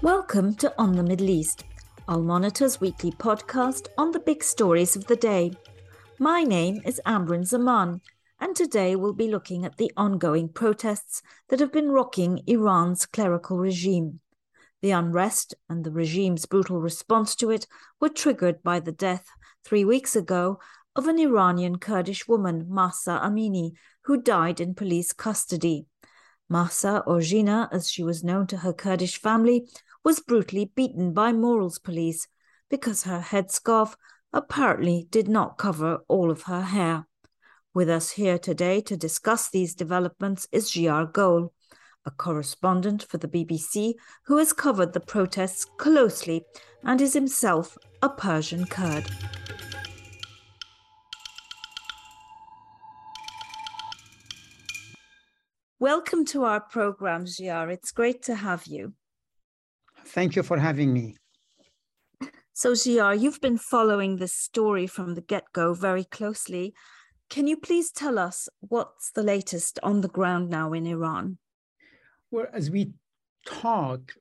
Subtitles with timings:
[0.00, 1.64] Welcome to On the Middle East,
[2.08, 5.50] Al Monitor's weekly podcast on the big stories of the day.
[6.20, 8.00] My name is Amberin Zaman,
[8.38, 13.58] and today we'll be looking at the ongoing protests that have been rocking Iran's clerical
[13.58, 14.20] regime.
[14.82, 17.66] The unrest and the regime's brutal response to it
[18.00, 19.26] were triggered by the death,
[19.64, 20.60] three weeks ago,
[20.94, 25.86] of an Iranian Kurdish woman, Mahsa Amini, who died in police custody.
[26.48, 29.68] Mahsa, or Jina as she was known to her Kurdish family,
[30.08, 32.28] was brutally beaten by Morals police
[32.70, 33.94] because her headscarf
[34.32, 37.06] apparently did not cover all of her hair.
[37.74, 41.52] With us here today to discuss these developments is Jiyar Gol,
[42.06, 46.46] a correspondent for the BBC who has covered the protests closely
[46.82, 49.04] and is himself a Persian Kurd.
[55.78, 57.70] Welcome to our program, Jiyar.
[57.70, 58.94] It's great to have you.
[60.08, 61.16] Thank you for having me.
[62.54, 66.74] So, Jiyar, you've been following this story from the get go very closely.
[67.30, 71.38] Can you please tell us what's the latest on the ground now in Iran?
[72.30, 72.92] Well, as we
[73.46, 74.14] talk,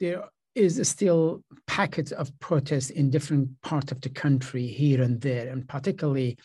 [0.00, 0.24] there
[0.54, 5.66] is still packets of protests in different parts of the country here and there, and
[5.68, 6.36] particularly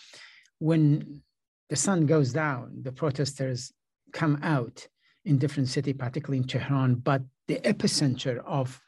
[0.59, 1.21] when
[1.69, 3.73] the sun goes down, the protesters
[4.13, 4.87] come out
[5.25, 6.95] in different cities, particularly in Tehran.
[6.95, 8.79] But the epicenter of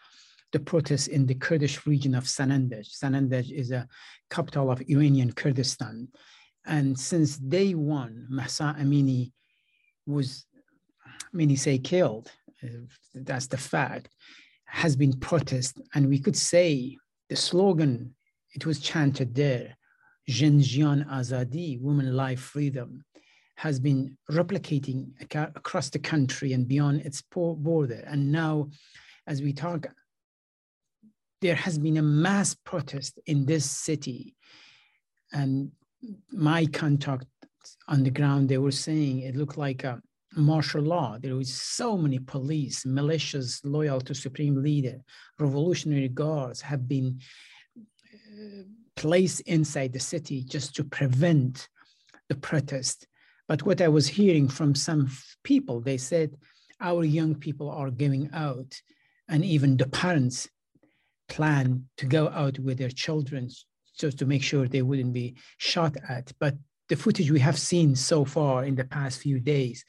[0.52, 2.88] the protests in the Kurdish region of Sanandaj.
[2.98, 3.88] Sanandaj is a
[4.30, 6.08] capital of Iranian Kurdistan.
[6.66, 9.34] And since day one, Mahsa Amini
[10.06, 10.46] was,
[11.34, 12.32] many say killed,
[12.64, 12.68] uh,
[13.14, 14.10] that's the fact,
[14.66, 15.82] has been protest.
[15.94, 16.98] And we could say
[17.30, 18.16] the slogan,
[18.54, 19.76] it was chanted there,
[20.30, 23.04] Jinjian Azadi, women life freedom
[23.56, 28.04] has been replicating across the country and beyond its border.
[28.06, 28.70] And now,
[29.28, 29.88] as we talk,
[31.42, 34.36] there has been a mass protest in this city.
[35.32, 35.72] And
[36.32, 37.26] my contact
[37.88, 40.02] on the ground, they were saying it looked like a
[40.36, 41.18] martial law.
[41.20, 45.00] There was so many police, militias loyal to supreme leader,
[45.40, 47.20] revolutionary guards have been
[47.78, 48.64] uh,
[48.96, 51.70] placed inside the city just to prevent
[52.30, 53.08] the protest.
[53.48, 55.10] But what I was hearing from some
[55.44, 56.36] people, they said,
[56.82, 58.82] our young people are going out,
[59.30, 60.48] and even the parents
[61.30, 63.50] plan to go out with their children
[63.98, 66.32] just to make sure they wouldn't be shot at.
[66.40, 66.56] But
[66.90, 69.86] the footage we have seen so far in the past few days,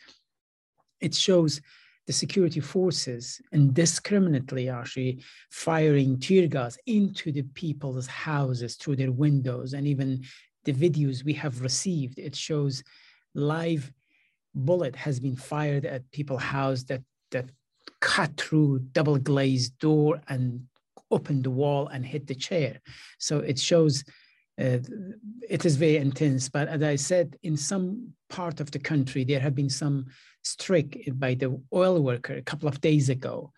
[1.01, 1.61] it shows
[2.07, 9.73] the security forces indiscriminately actually firing tear gas into the people's houses through their windows
[9.73, 10.23] and even
[10.65, 12.83] the videos we have received it shows
[13.37, 13.93] live
[14.55, 17.51] bullet has been fired at people's house that that
[18.01, 20.63] cut through double glazed door and
[21.11, 22.81] opened the wall and hit the chair.
[23.19, 24.05] So it shows
[24.59, 24.79] uh,
[25.49, 26.49] it is very intense.
[26.49, 30.07] But as I said, in some part of the country, there have been some
[30.43, 33.53] strike by the oil worker a couple of days ago.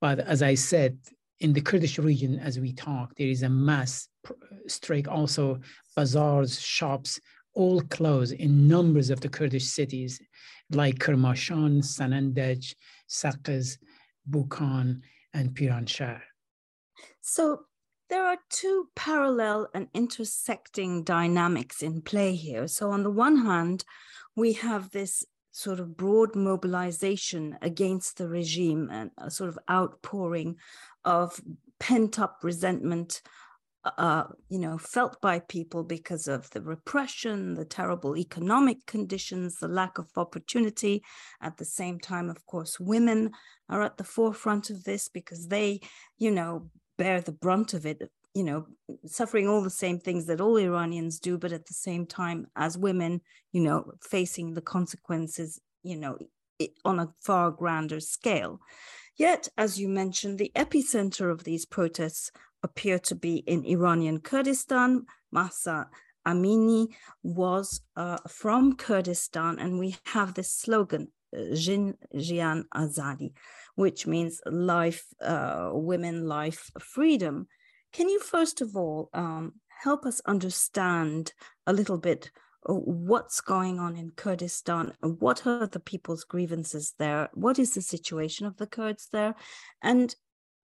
[0.00, 0.98] But as I said,
[1.40, 4.08] in the Kurdish region, as we talk, there is a mass
[4.66, 5.06] strike.
[5.06, 5.60] Also,
[5.94, 7.20] bazaars, shops
[7.58, 10.20] all close in numbers of the Kurdish cities
[10.70, 12.74] like Kermanshah, Sanandaj,
[13.08, 13.78] Saqqez,
[14.30, 15.00] Bukhan,
[15.34, 16.20] and Piranshahr.
[17.20, 17.62] So
[18.08, 22.68] there are two parallel and intersecting dynamics in play here.
[22.68, 23.84] So, on the one hand,
[24.36, 30.56] we have this sort of broad mobilization against the regime and a sort of outpouring
[31.04, 31.40] of
[31.80, 33.20] pent up resentment
[33.96, 39.68] uh, you know, felt by people because of the repression, the terrible economic conditions, the
[39.68, 41.02] lack of opportunity.
[41.40, 43.30] At the same time, of course, women
[43.68, 45.80] are at the forefront of this because they,
[46.18, 48.66] you know, bear the brunt of it, you know,
[49.06, 52.76] suffering all the same things that all Iranians do, but at the same time, as
[52.76, 53.20] women,
[53.52, 56.18] you know, facing the consequences, you know,
[56.84, 58.60] on a far grander scale.
[59.16, 62.30] Yet, as you mentioned, the epicenter of these protests
[62.62, 65.06] appear to be in Iranian Kurdistan.
[65.30, 65.88] Mahsa
[66.26, 66.88] Amini
[67.22, 71.08] was uh, from Kurdistan, and we have this slogan,
[71.54, 73.32] Jin Jian Azadi,
[73.74, 77.46] which means life, uh, women, life, freedom.
[77.92, 81.32] Can you first of all um, help us understand
[81.66, 82.30] a little bit
[82.68, 84.92] uh, what's going on in Kurdistan?
[85.00, 87.30] What are the people's grievances there?
[87.32, 89.34] What is the situation of the Kurds there?
[89.82, 90.14] And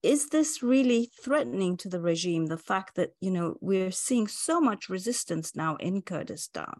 [0.05, 4.61] is this really threatening to the regime the fact that you know we're seeing so
[4.61, 6.75] much resistance now in kurdistan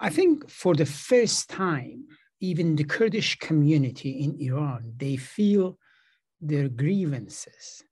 [0.00, 2.04] i think for the first time
[2.40, 5.78] even the kurdish community in iran they feel
[6.40, 7.82] their grievances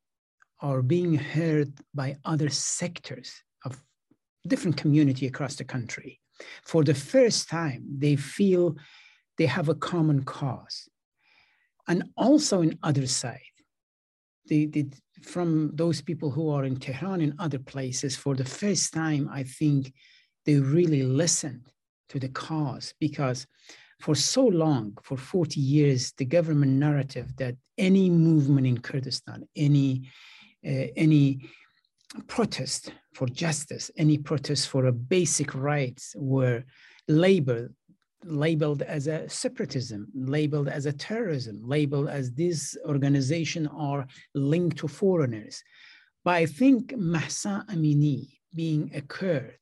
[0.60, 3.82] are being heard by other sectors of
[4.46, 6.20] different community across the country.
[6.64, 8.76] For the first time, they feel
[9.38, 10.88] they have a common cause.
[11.88, 13.40] And also in other side,
[14.48, 14.86] they, they,
[15.22, 19.44] from those people who are in Tehran and other places, for the first time, I
[19.44, 19.92] think
[20.44, 21.70] they really listened
[22.08, 22.94] to the cause.
[23.00, 23.46] Because
[24.00, 30.10] for so long, for 40 years, the government narrative that any movement in Kurdistan, any
[30.64, 31.40] uh, any
[32.28, 36.62] protest for justice, any protest for a basic rights were
[37.08, 37.70] labeled
[38.24, 44.88] labeled as a separatism, labeled as a terrorism, labeled as this organization are linked to
[44.88, 45.62] foreigners.
[46.24, 49.58] But I think Mahsa Amini being a Kurd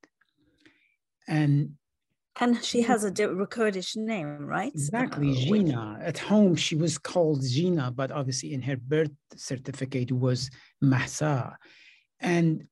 [1.31, 1.71] and
[2.41, 4.73] and she has a Kurdish name, right?
[4.73, 5.99] Exactly, uh, Jina.
[6.01, 10.49] At home, she was called Jina, but obviously in her birth certificate was
[10.81, 11.59] Mahsa.
[12.19, 12.67] And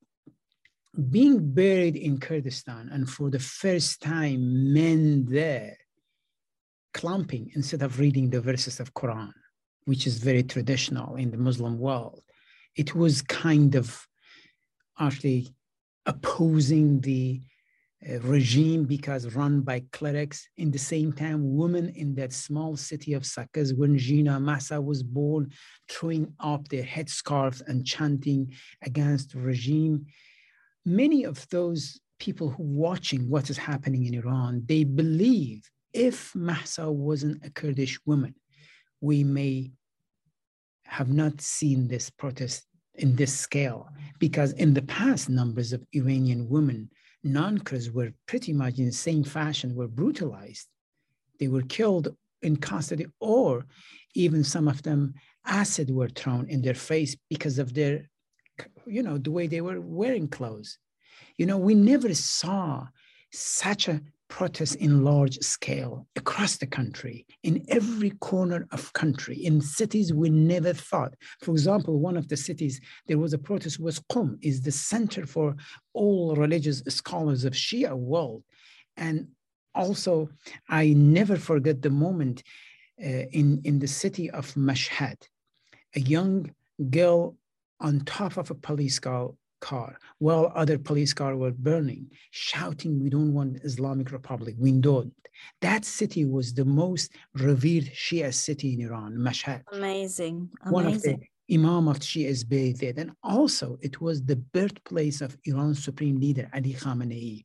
[0.98, 5.76] being buried in Kurdistan, and for the first time, men there
[6.92, 9.32] clumping instead of reading the verses of Quran,
[9.84, 12.22] which is very traditional in the Muslim world.
[12.76, 14.06] It was kind of
[14.98, 15.54] actually
[16.06, 17.40] opposing the
[18.08, 20.48] uh, regime because run by clerics.
[20.56, 25.02] In the same time, women in that small city of Saqqez, when Jina Mahsa was
[25.02, 25.50] born,
[25.88, 28.52] throwing up their headscarves and chanting
[28.82, 30.06] against regime.
[30.88, 36.34] Many of those people who are watching what is happening in Iran, they believe if
[36.34, 38.34] Mahsa wasn't a Kurdish woman,
[39.02, 39.70] we may
[40.84, 42.64] have not seen this protest
[42.94, 43.88] in this scale
[44.18, 46.90] because in the past numbers of Iranian women
[47.22, 50.68] non-Kurds were pretty much in the same fashion were brutalized.
[51.38, 53.66] They were killed in custody, or
[54.14, 55.14] even some of them
[55.44, 58.07] acid were thrown in their face because of their,
[58.86, 60.78] you know, the way they were wearing clothes.
[61.36, 62.86] You know, we never saw
[63.32, 69.60] such a protest in large scale across the country, in every corner of country, in
[69.60, 71.14] cities we never thought.
[71.42, 75.26] For example, one of the cities there was a protest was Qom, is the center
[75.26, 75.56] for
[75.94, 78.44] all religious scholars of Shia world.
[78.96, 79.28] And
[79.74, 80.28] also,
[80.68, 82.42] I never forget the moment
[83.02, 85.22] uh, in, in the city of Mashhad,
[85.94, 86.50] a young
[86.90, 87.36] girl
[87.80, 89.30] on top of a police car
[89.60, 94.54] car while other police cars were burning, shouting, We don't want Islamic Republic.
[94.58, 95.12] We don't.
[95.60, 99.62] That city was the most revered Shia city in Iran, Mashhad.
[99.72, 100.50] Amazing.
[100.62, 100.72] Amazing.
[100.72, 101.18] One of the
[101.50, 102.92] Imam of Shia is buried there.
[102.96, 107.44] And also, it was the birthplace of Iran's supreme leader, Ali Khamenei.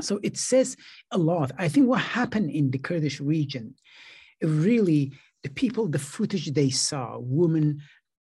[0.00, 0.76] So it says
[1.10, 1.52] a lot.
[1.58, 3.74] I think what happened in the Kurdish region,
[4.40, 5.12] really,
[5.42, 7.80] the people, the footage they saw, women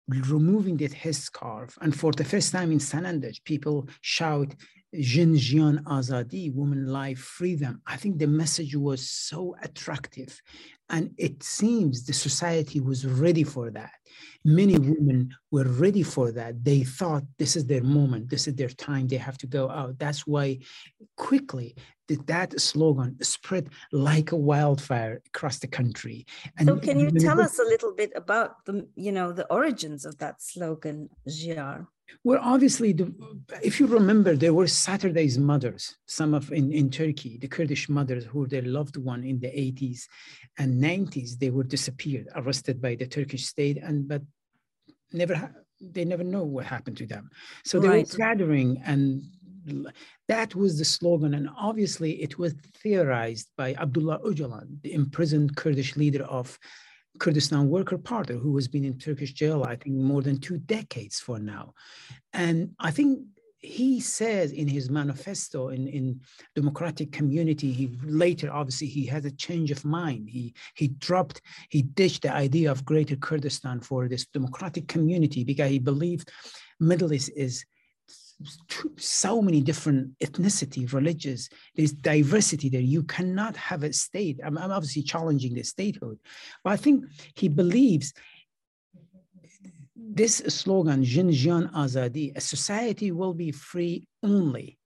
[0.09, 1.77] removing that headscarf.
[1.81, 4.55] And for the first time in Sanandaj, people shout,
[5.00, 7.82] Jin Jian Azadi, woman life, freedom.
[7.87, 10.41] I think the message was so attractive.
[10.91, 13.93] And it seems the society was ready for that.
[14.44, 16.62] Many women were ready for that.
[16.62, 19.99] They thought this is their moment, this is their time, they have to go out.
[19.99, 20.58] That's why
[21.17, 21.75] quickly
[22.06, 26.27] did that slogan spread like a wildfire across the country.
[26.58, 30.05] And so can you tell us a little bit about the, you know, the origins
[30.05, 31.86] of that slogan, Jiyar?
[32.23, 33.13] Well, obviously, the,
[33.63, 38.25] if you remember, there were Saturday's mothers, some of in, in Turkey, the Kurdish mothers
[38.25, 40.06] who were their loved one in the 80s
[40.58, 44.23] and 90s, they were disappeared, arrested by the Turkish state, and but
[45.13, 47.31] never they never know what happened to them.
[47.65, 48.11] So they right.
[48.11, 49.23] were gathering, and
[50.29, 51.34] that was the slogan.
[51.34, 56.58] And obviously, it was theorized by Abdullah Öcalan, the imprisoned Kurdish leader of
[57.19, 61.21] Kurdistan Worker Party, who has been in Turkish jail, I think, more than two decades
[61.21, 61.75] for now.
[62.33, 63.21] And I think
[63.65, 66.21] he says in his manifesto in, in
[66.55, 70.29] democratic community, he later, obviously, he had a change of mind.
[70.29, 71.41] He, he dropped,
[71.71, 76.31] he ditched the idea of greater Kurdistan for this democratic community because he believed
[76.79, 77.65] Middle East is
[78.96, 81.48] so many different ethnicity, religious.
[81.74, 82.81] There's diversity there.
[82.81, 84.41] You cannot have a state.
[84.44, 86.19] I'm, I'm obviously challenging the statehood,
[86.63, 88.13] but I think he believes
[89.96, 94.79] this slogan, Jin Jian Azadi, a society will be free only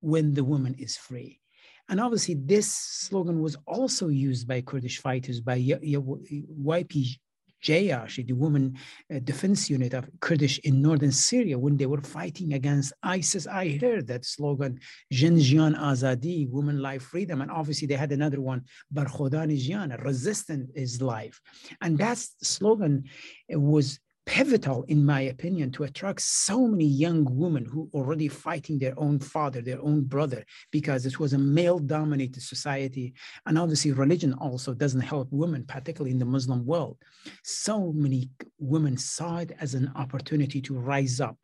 [0.00, 1.40] when the woman is free.
[1.88, 7.18] And obviously, this slogan was also used by Kurdish fighters, by YPG
[7.62, 8.76] JASH, the women
[9.14, 13.78] uh, defense unit of Kurdish in northern Syria, when they were fighting against ISIS, I
[13.80, 17.40] heard that slogan, Jin Jian Azadi, woman, life freedom.
[17.40, 21.40] And obviously they had another one, Bar Khodan Jian, resistant is life.
[21.80, 23.04] And that slogan
[23.48, 28.98] was pivotal, in my opinion, to attract so many young women who already fighting their
[28.98, 33.14] own father, their own brother, because it was a male-dominated society.
[33.46, 36.98] And obviously religion also doesn't help women, particularly in the Muslim world.
[37.42, 41.38] So many women saw it as an opportunity to rise up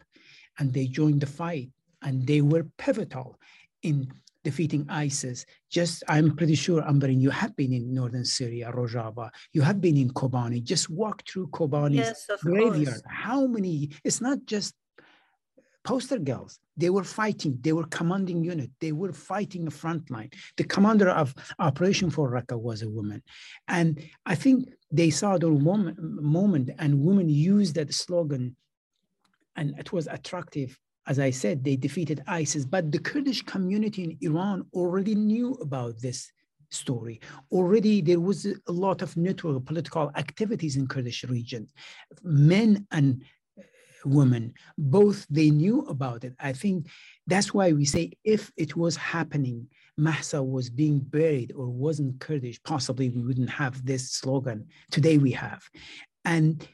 [0.58, 1.70] and they joined the fight
[2.02, 3.38] and they were pivotal
[3.82, 4.08] in
[4.44, 5.44] defeating ISIS.
[5.70, 9.30] Just, I'm pretty sure, Amberin, you have been in northern Syria, Rojava.
[9.52, 10.62] You have been in Kobani.
[10.62, 12.86] Just walk through Kobani's yes, graveyard.
[12.86, 13.02] Course.
[13.08, 13.90] How many?
[14.04, 14.74] It's not just
[15.84, 16.58] poster girls.
[16.76, 17.58] They were fighting.
[17.60, 18.70] They were commanding unit.
[18.80, 20.30] They were fighting the front line.
[20.56, 23.22] The commander of Operation for Raqqa was a woman,
[23.66, 28.56] and I think they saw the moment, moment and women used that slogan,
[29.56, 30.78] and it was attractive
[31.08, 35.98] as I said, they defeated ISIS, but the Kurdish community in Iran already knew about
[36.00, 36.30] this
[36.70, 37.18] story.
[37.50, 41.66] Already there was a lot of network political activities in Kurdish region.
[42.22, 43.24] Men and
[43.58, 43.62] uh,
[44.04, 46.34] women, both they knew about it.
[46.40, 46.88] I think
[47.26, 52.62] that's why we say if it was happening, Mahsa was being buried or wasn't Kurdish,
[52.64, 54.66] possibly we wouldn't have this slogan.
[54.90, 55.62] Today we have.
[56.26, 56.68] And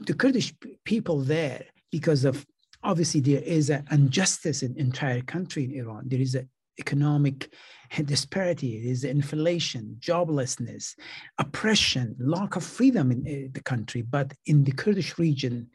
[0.00, 0.52] the Kurdish
[0.84, 2.44] people there, because of
[2.86, 6.04] obviously there is an injustice in entire country in Iran.
[6.06, 7.52] There is an economic
[8.04, 10.94] disparity, there is inflation, joblessness,
[11.38, 14.02] oppression, lack of freedom in uh, the country.
[14.02, 15.68] But in the Kurdish region,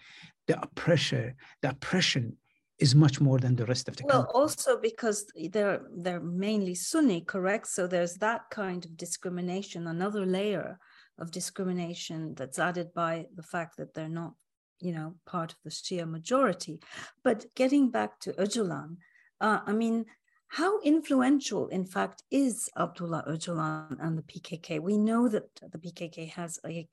[0.47, 2.37] the oppression, the oppression
[2.79, 4.31] is much more than the rest of the well, country.
[4.33, 7.67] Well, also because they're they're mainly Sunni, correct?
[7.67, 10.79] So there's that kind of discrimination, another layer
[11.19, 14.33] of discrimination that's added by the fact that they're not
[14.81, 16.79] you know, part of the Shia majority.
[17.23, 18.97] But getting back to Öcalan,
[19.39, 20.05] uh, I mean,
[20.47, 24.81] how influential, in fact, is Abdullah Öcalan and the PKK?
[24.81, 26.89] We know that the PKK has a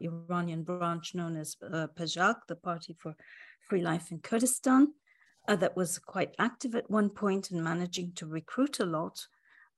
[0.00, 3.14] Iranian branch known as uh, PAJAK, the Party for
[3.60, 4.88] Free Life in Kurdistan,
[5.46, 9.26] uh, that was quite active at one point and managing to recruit a lot.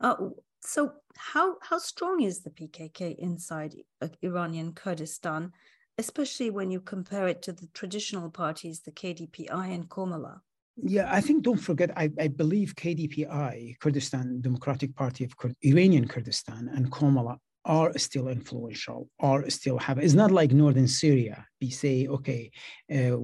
[0.00, 0.16] Uh,
[0.62, 5.52] so, how how strong is the PKK inside uh, Iranian Kurdistan?
[6.00, 10.40] Especially when you compare it to the traditional parties, the KDPI and Komala.
[10.76, 16.70] Yeah, I think don't forget, I, I believe KDPI, Kurdistan Democratic Party of Iranian Kurdistan,
[16.74, 19.98] and Komala are still influential, are still have.
[19.98, 21.44] It's not like northern Syria.
[21.60, 22.50] We say, okay,
[22.90, 23.16] uh,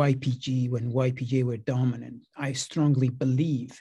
[0.00, 2.20] YPG when YPG were dominant.
[2.38, 3.78] I strongly believe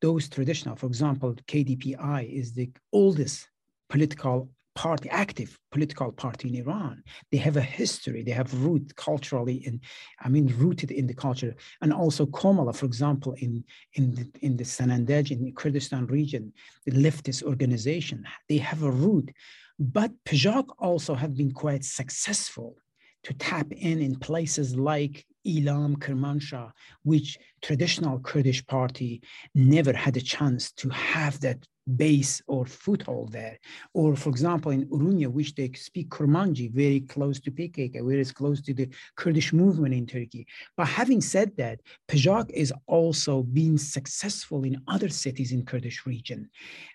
[0.00, 3.50] those traditional, for example, KDPI is the oldest
[3.90, 7.02] political party, active political party in Iran.
[7.30, 9.80] They have a history, they have root culturally in,
[10.20, 11.54] I mean, rooted in the culture.
[11.80, 13.64] And also Komala, for example, in,
[13.94, 16.52] in, the, in the Sanandaj, in the Kurdistan region,
[16.86, 19.30] the leftist organization, they have a root.
[19.78, 22.76] But PAJAK also have been quite successful
[23.24, 26.70] to tap in in places like Ilam, Kermanshah,
[27.02, 29.22] which traditional Kurdish party
[29.54, 33.58] never had a chance to have that base or foothold there.
[33.94, 38.60] Or, for example, in Urumia, which they speak Kurmanji, very close to PKK, very close
[38.62, 40.46] to the Kurdish movement in Turkey.
[40.76, 46.50] But having said that, PAJAK is also being successful in other cities in Kurdish region.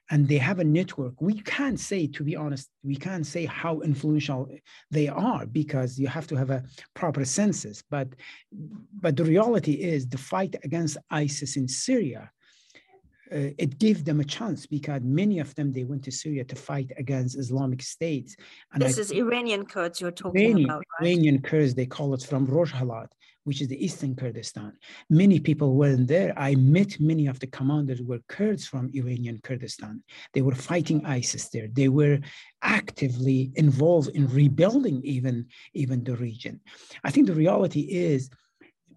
[0.10, 1.22] And they have a network.
[1.22, 4.50] We can't say, to be honest, we can't say how influential
[4.89, 6.63] they are because you have to have a
[6.94, 7.84] proper census.
[7.89, 8.08] But,
[9.01, 12.32] but the reality is the fight against ISIS in Syria
[13.31, 16.55] uh, it gave them a chance because many of them they went to Syria to
[16.55, 18.36] fight against Islamic State.
[18.74, 21.07] And this I, is Iranian Kurds you're talking Iranian, about, right?
[21.07, 23.10] Iranian Kurds they call it from Rojhelat,
[23.43, 24.74] which is the eastern Kurdistan.
[25.10, 26.34] Many people weren't there.
[26.38, 30.03] I met many of the commanders were Kurds from Iranian Kurdistan.
[30.34, 31.67] They were fighting ISIS there.
[31.72, 32.19] They were
[32.62, 36.60] actively involved in rebuilding even even the region.
[37.03, 38.29] I think the reality is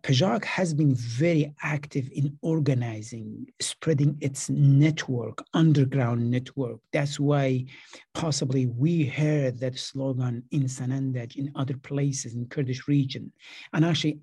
[0.02, 6.80] PAJAK has been very active in organizing, spreading its network, underground network.
[6.92, 7.66] That's why
[8.14, 13.30] possibly we heard that slogan in Sanandaj, in other places in Kurdish region.
[13.73, 14.21] And actually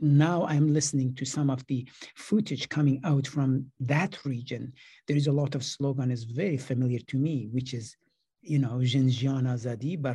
[0.00, 4.72] now I'm listening to some of the footage coming out from that region.
[5.06, 7.96] There is a lot of slogan is very familiar to me, which is,
[8.42, 10.14] you know, Jinjiana Zadi, Bar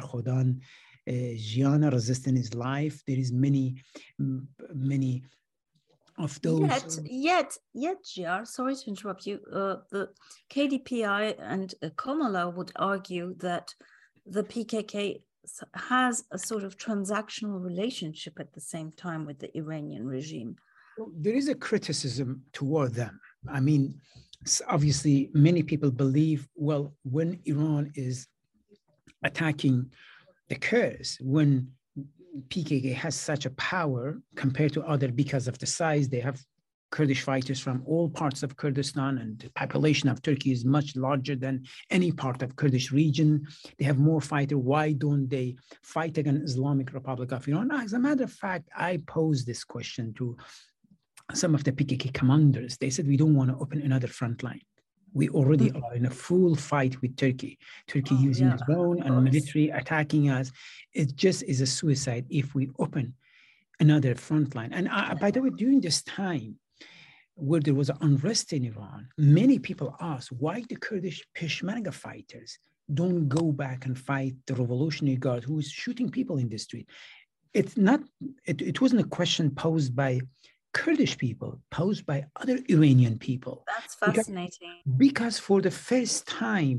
[1.08, 3.04] Khodan, Gianna resisting his life.
[3.08, 3.82] There is many,
[4.74, 5.24] many
[6.18, 6.62] of those.
[6.62, 9.40] Yet, yet, yet, Jiyar, sorry to interrupt you.
[9.52, 10.10] Uh, the
[10.50, 13.74] KDPI and uh, Komala would argue that
[14.26, 15.22] the PKK
[15.74, 20.56] has a sort of transactional relationship at the same time with the Iranian regime.
[20.98, 23.20] Well, there is a criticism toward them.
[23.52, 24.00] I mean,
[24.68, 28.28] obviously, many people believe, well, when Iran is
[29.24, 29.92] attacking
[30.54, 31.72] Kurds, when
[32.50, 36.40] PKK has such a power compared to other because of the size, they have
[36.92, 41.36] Kurdish fighters from all parts of Kurdistan, and the population of Turkey is much larger
[41.36, 43.48] than any part of Kurdish region.
[43.78, 44.60] They have more fighters.
[44.60, 47.72] Why don't they fight against Islamic Republic of Iran?
[47.72, 50.38] As a matter of fact, I posed this question to
[51.34, 52.78] some of the PKK commanders.
[52.78, 54.62] They said we don't want to open another front line.
[55.16, 55.84] We already mm-hmm.
[55.84, 57.58] are in a full fight with Turkey.
[57.88, 60.52] Turkey oh, using yeah, drone and military attacking us.
[60.94, 63.16] It just is a suicide if we open
[63.80, 64.74] another front line.
[64.74, 66.60] And uh, by the way, during this time,
[67.36, 72.60] where there was unrest in Iran, many people asked why the Kurdish Peshmerga fighters
[72.94, 76.90] don't go back and fight the Revolutionary Guard who is shooting people in the street.
[77.54, 78.02] It's not,
[78.46, 80.20] it, it wasn't a question posed by
[80.76, 83.64] Kurdish people, posed by other Iranian people.
[83.74, 84.82] That's fascinating.
[84.86, 86.78] Because, because for the first time,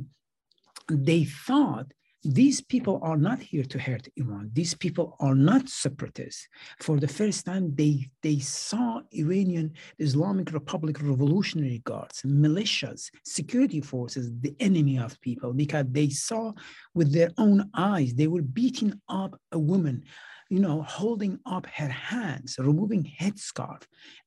[0.91, 1.87] they thought
[2.23, 4.51] these people are not here to hurt Iran.
[4.53, 6.47] These people are not separatists.
[6.81, 14.31] For the first time, they, they saw Iranian Islamic Republic Revolutionary Guards, militias, security forces,
[14.41, 16.53] the enemy of people, because they saw
[16.95, 20.03] with their own eyes, they were beating up a woman
[20.49, 23.83] you know, holding up her hands, removing headscarf,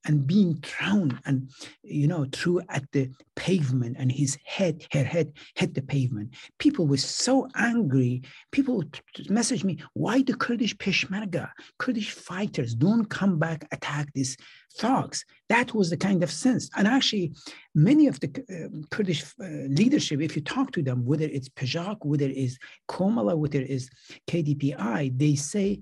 [0.05, 1.49] and being thrown and,
[1.83, 6.33] you know, threw at the pavement, and his head, her head hit the pavement.
[6.57, 8.21] People were so angry.
[8.51, 8.83] People
[9.29, 14.35] messaged me, why the Kurdish Peshmerga, Kurdish fighters don't come back attack these
[14.77, 15.23] thugs?
[15.47, 16.69] That was the kind of sense.
[16.75, 17.33] And actually,
[17.73, 21.97] many of the uh, Kurdish uh, leadership, if you talk to them, whether it's Pejak,
[22.01, 22.57] whether it's
[22.89, 23.89] Komala, whether it's
[24.27, 25.79] KDPI, they say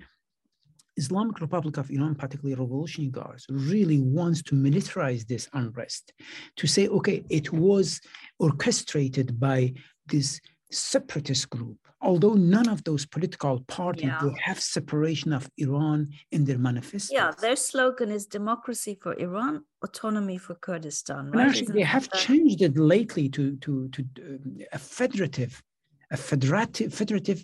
[0.97, 6.13] Islamic Republic of Iran, particularly Revolutionary Guards, really wants to militarize this unrest,
[6.55, 8.01] to say, okay, it was
[8.39, 9.73] orchestrated by
[10.07, 11.77] this separatist group.
[12.01, 14.29] Although none of those political parties yeah.
[14.43, 17.15] have separation of Iran in their manifesto.
[17.15, 21.31] Yeah, their slogan is democracy for Iran, autonomy for Kurdistan.
[21.31, 21.47] Right?
[21.47, 22.19] actually, they have that...
[22.19, 25.63] changed it lately to to to uh, a federative,
[26.11, 27.43] a federative federative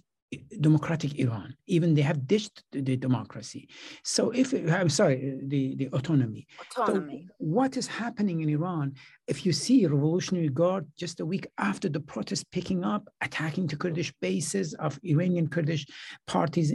[0.60, 1.56] democratic Iran.
[1.68, 3.70] Even they have ditched the democracy.
[4.04, 6.48] So if I'm sorry, the, the autonomy.
[6.78, 7.28] Autonomy.
[7.28, 8.94] So what is happening in Iran?
[9.28, 13.76] If you see Revolutionary Guard just a week after the protests picking up, attacking the
[13.76, 15.86] Kurdish bases of Iranian Kurdish
[16.28, 16.74] parties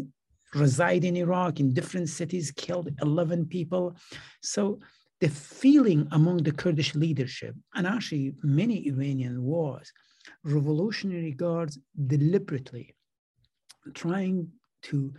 [0.55, 3.97] reside in Iraq in different cities, killed 11 people.
[4.42, 4.81] So
[5.21, 9.92] the feeling among the Kurdish leadership, and actually many Iranian was,
[10.44, 12.94] Revolutionary Guards deliberately
[13.94, 14.48] trying
[14.83, 15.12] to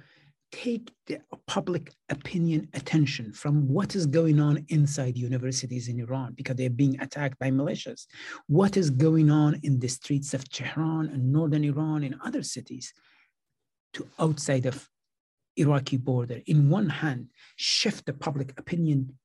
[0.52, 6.56] take the public opinion attention from what is going on inside universities in Iran because
[6.56, 8.08] they're being attacked by militias.
[8.48, 12.94] What is going on in the streets of Tehran and northern Iran and other cities
[13.94, 14.90] to outside of
[15.56, 16.40] Iraqi border.
[16.46, 19.18] In one hand, shift the public opinion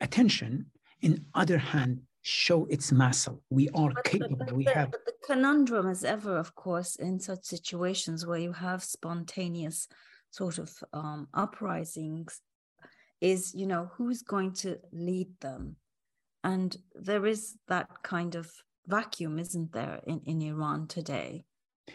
[0.00, 0.66] attention.
[1.00, 3.42] In other hand, show its muscle.
[3.50, 4.36] We are but, capable.
[4.36, 4.92] But, but, we have.
[4.92, 9.88] But the conundrum as ever, of course, in such situations where you have spontaneous
[10.30, 12.40] sort of um, uprisings,
[13.20, 15.76] is you know who's going to lead them,
[16.42, 18.50] and there is that kind of
[18.86, 21.44] vacuum, isn't there, in in Iran today?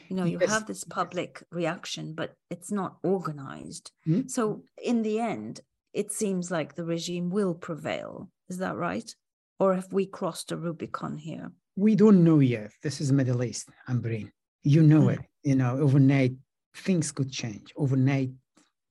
[0.10, 0.50] You know, you yes.
[0.50, 3.92] have this public reaction, but it's not organized.
[4.08, 4.28] Mm-hmm.
[4.28, 5.62] So in the end,
[5.94, 8.30] it seems like the regime will prevail.
[8.50, 9.14] Is that right?
[9.60, 11.52] Or have we crossed a Rubicon here?
[11.76, 12.72] We don't know yet.
[12.84, 14.32] This is Middle East, Amberin.
[14.64, 15.22] You know mm-hmm.
[15.22, 15.26] it.
[15.44, 16.34] You know, overnight
[16.76, 17.74] things could change.
[17.76, 18.32] Overnight,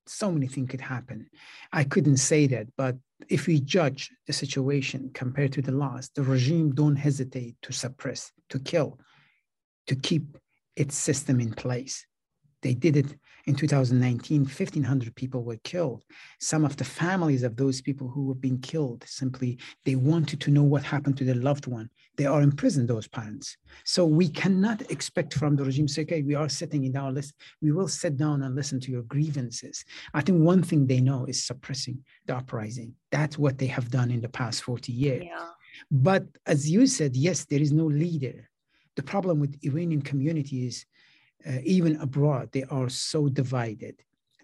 [0.05, 1.29] so many things could happen.
[1.71, 2.97] I couldn't say that, but
[3.29, 8.31] if we judge the situation compared to the last, the regime don't hesitate to suppress,
[8.49, 8.99] to kill,
[9.87, 10.37] to keep
[10.75, 12.05] its system in place.
[12.61, 13.15] They did it
[13.47, 16.03] in 2019, 1,500 people were killed.
[16.39, 20.51] Some of the families of those people who were being killed simply, they wanted to
[20.51, 21.89] know what happened to their loved one.
[22.17, 23.55] They are in prison, those parents.
[23.85, 27.35] So we cannot expect from the regime, say, okay, we are sitting in our list.
[27.61, 29.85] We will sit down and listen to your grievances.
[30.13, 32.95] I think one thing they know is suppressing the uprising.
[33.11, 35.23] That's what they have done in the past 40 years.
[35.25, 35.49] Yeah.
[35.89, 38.49] But as you said, yes, there is no leader.
[38.97, 40.85] The problem with Iranian community is
[41.45, 43.95] uh, even abroad, they are so divided.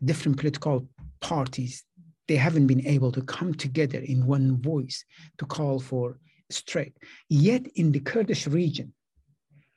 [0.04, 0.88] Different political
[1.22, 1.84] parties,
[2.28, 5.06] they haven't been able to come together in one voice
[5.38, 6.96] to call for strike.
[7.30, 8.94] Yet in the Kurdish region,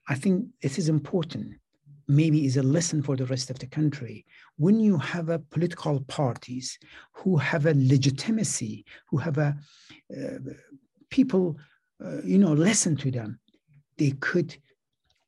[0.09, 1.57] I think this is important.
[2.09, 4.24] maybe is a lesson for the rest of the country.
[4.57, 6.79] When you have a political parties
[7.12, 9.57] who have a legitimacy, who have a
[10.16, 10.38] uh,
[11.11, 11.59] people,
[12.05, 13.40] uh, you know, listen to them,
[13.98, 14.57] they could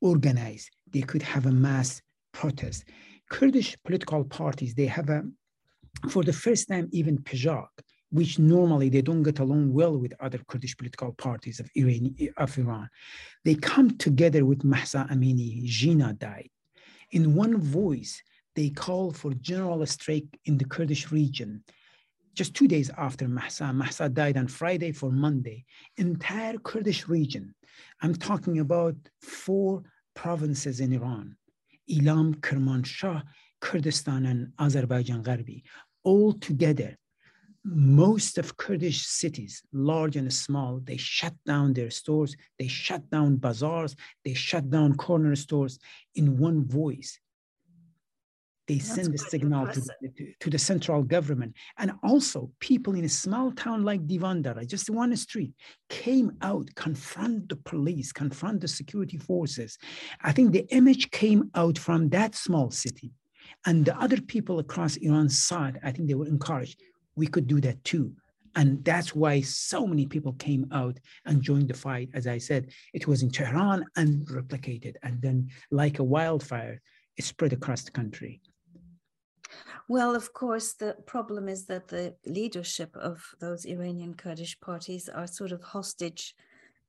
[0.01, 2.85] organize, they could have a mass protest.
[3.29, 5.23] Kurdish political parties, they have a,
[6.09, 7.67] for the first time, even PJAK,
[8.11, 12.15] which normally they don't get along well with other Kurdish political parties of Iran.
[12.37, 12.89] Of Iran.
[13.45, 15.63] They come together with Mahsa Amini.
[15.65, 16.49] Jina died.
[17.11, 18.21] In one voice,
[18.55, 21.63] they call for general strike in the Kurdish region.
[22.33, 25.65] Just two days after Mahsa, Mahsa died on Friday for Monday.
[25.97, 27.53] Entire Kurdish region,
[28.01, 29.83] I'm talking about four
[30.15, 31.35] provinces in Iran,
[31.89, 33.23] Ilam, Kermanshah,
[33.61, 35.63] Kurdistan, and Azerbaijan Gharbi,
[36.03, 36.97] all together
[37.65, 43.35] most of Kurdish cities, large and small, they shut down their stores, they shut down
[43.37, 45.77] bazaars, they shut down corner stores
[46.15, 47.19] in one voice.
[48.69, 51.55] They That's send a signal to, to, to, the central government.
[51.77, 55.51] And also, people in a small town like Divandara, just one street,
[55.89, 59.77] came out, confront the police, confront the security forces.
[60.21, 63.11] I think the image came out from that small city.
[63.65, 65.75] And the other people across Iran saw it.
[65.83, 66.79] I think they were encouraged
[67.19, 68.13] we could do that too.
[68.55, 72.09] And that's why so many people came out and joined the fight.
[72.13, 74.95] As I said, it was in Tehran and replicated.
[75.03, 76.81] And then, like a wildfire,
[77.15, 78.41] it spread across the country.
[79.87, 85.27] Well, of course, the problem is that the leadership of those Iranian Kurdish parties are
[85.27, 86.35] sort of hostage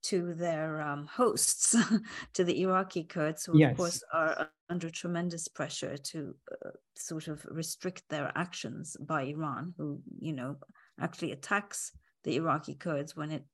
[0.02, 1.76] to their um, hosts,
[2.34, 3.72] to the Iraqi Kurds, who yes.
[3.72, 9.74] of course are under tremendous pressure to uh, sort of restrict their actions by Iran,
[9.76, 10.56] who you know
[11.00, 11.92] actually attacks
[12.24, 13.44] the Iraqi Kurds when it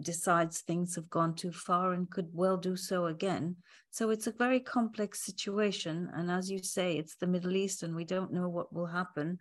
[0.00, 3.56] decides things have gone too far and could well do so again.
[3.90, 7.94] So it's a very complex situation, and as you say, it's the Middle East, and
[7.94, 9.38] we don't know what will happen.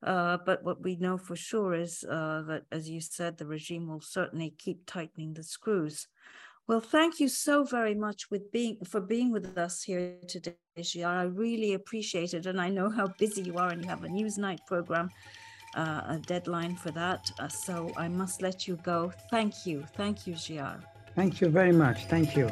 [0.00, 3.88] Uh, but what we know for sure is uh, that, as you said, the regime
[3.88, 6.06] will certainly keep tightening the screws.
[6.68, 11.06] Well, thank you so very much with being for being with us here today, Jiyar.
[11.06, 14.08] I really appreciate it, and I know how busy you are, and you have a
[14.08, 15.08] Newsnight program,
[15.74, 17.30] uh, a deadline for that.
[17.38, 19.12] Uh, so I must let you go.
[19.30, 20.80] Thank you, thank you, Jiyar.
[21.14, 22.04] Thank you very much.
[22.06, 22.50] Thank you.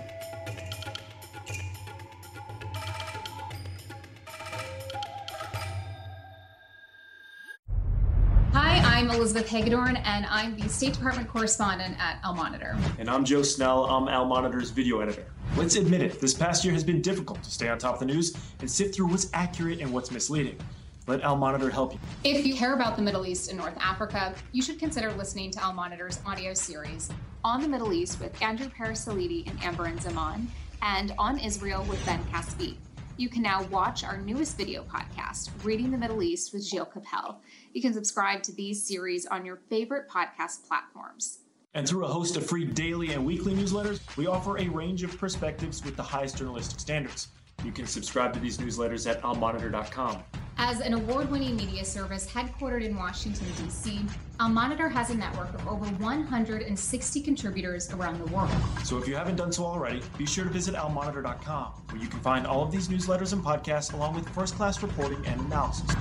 [8.52, 12.76] Hi, I'm Elizabeth Hagedorn, and I'm the State Department correspondent at Al Monitor.
[12.98, 13.84] And I'm Joe Snell.
[13.84, 15.26] I'm Al Monitor's video editor.
[15.56, 18.06] Let's admit it, this past year has been difficult to stay on top of the
[18.06, 20.58] news and sift through what's accurate and what's misleading.
[21.06, 22.00] Let Al Monitor help you.
[22.24, 25.62] If you care about the Middle East and North Africa, you should consider listening to
[25.62, 27.10] Al Monitor's audio series
[27.44, 30.48] on the Middle East with Andrew Parasiliti and Amberin Zaman,
[30.82, 32.74] and on Israel with Ben Caspit.
[33.18, 37.36] You can now watch our newest video podcast, Reading the Middle East with Gilles Kepel.
[37.72, 41.38] You can subscribe to these series on your favorite podcast platforms.
[41.74, 45.16] And through a host of free daily and weekly newsletters, we offer a range of
[45.16, 47.28] perspectives with the highest journalistic standards.
[47.64, 50.22] You can subscribe to these newsletters at almonitor.com.
[50.58, 54.00] As an award winning media service headquartered in Washington, D.C.,
[54.40, 58.50] Al Monitor has a network of over 160 contributors around the world.
[58.82, 62.20] So if you haven't done so already, be sure to visit almonitor.com, where you can
[62.20, 65.94] find all of these newsletters and podcasts along with first class reporting and analysis.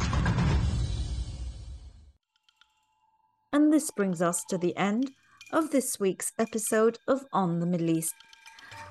[3.52, 5.12] And this brings us to the end
[5.52, 8.16] of this week's episode of On the Middle East.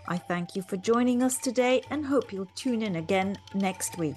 [0.09, 4.17] I thank you for joining us today and hope you'll tune in again next week.